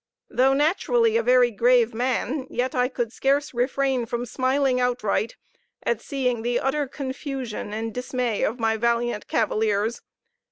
Though 0.31 0.53
naturally 0.55 1.15
a 1.15 1.21
very 1.21 1.51
grave 1.51 1.93
man, 1.93 2.47
yet 2.49 2.71
could 2.71 3.05
I 3.09 3.11
scarce 3.11 3.53
refrain 3.53 4.07
from 4.07 4.25
smiling 4.25 4.79
outright 4.79 5.35
at 5.83 6.01
seeing 6.01 6.41
the 6.41 6.59
utter 6.59 6.87
confusion 6.87 7.71
and 7.71 7.93
dismay 7.93 8.41
of 8.41 8.59
my 8.59 8.77
valiant 8.77 9.27
cavaliers. 9.27 10.01